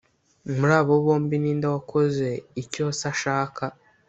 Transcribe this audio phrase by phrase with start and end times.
[0.57, 2.27] Muri abo bombi ni nde wakoze
[2.61, 3.63] icyo se ashaka?”